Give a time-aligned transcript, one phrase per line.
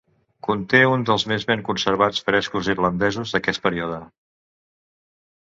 [0.45, 4.01] Conté un dels més ben conservats frescos irlandesos d'aquest període.